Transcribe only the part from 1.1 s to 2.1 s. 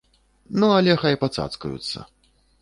пацацкаюцца!